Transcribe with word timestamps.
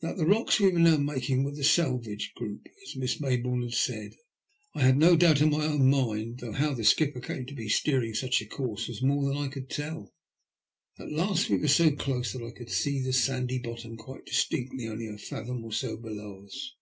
That 0.00 0.16
the 0.16 0.26
rocks 0.26 0.60
we 0.60 0.70
were 0.70 0.78
now 0.78 0.96
making 0.96 1.42
were 1.42 1.56
the 1.56 1.64
Salvage 1.64 2.34
Group, 2.36 2.68
as 2.86 2.94
Miss 2.94 3.20
Mayboume 3.20 3.64
had 3.64 3.72
said, 3.74 4.12
I 4.76 4.82
had 4.82 4.96
no 4.96 5.16
doubt 5.16 5.40
in 5.40 5.50
my 5.50 5.66
own 5.66 5.90
mind, 5.90 6.38
though 6.38 6.52
how 6.52 6.72
the 6.72 6.84
skipper 6.84 7.18
came 7.18 7.46
to 7.46 7.52
be 7.56 7.68
steering 7.68 8.14
such 8.14 8.40
a 8.40 8.46
course 8.46 8.86
was 8.86 9.02
more 9.02 9.24
than 9.26 9.36
I 9.36 9.48
could 9.48 9.68
tell. 9.68 10.14
At 11.00 11.10
last 11.10 11.50
we 11.50 11.56
were 11.58 11.66
so 11.66 11.90
close 11.96 12.32
that 12.32 12.44
I 12.44 12.52
could 12.56 12.70
see 12.70 13.00
the 13.02 13.12
sandy 13.12 13.58
bottom 13.58 13.96
quite 13.96 14.24
distinctly 14.24 14.86
only 14.86 15.08
a 15.08 15.18
fathom 15.18 15.64
or 15.64 15.72
so 15.72 15.96
below 15.96 16.44
us. 16.46 16.74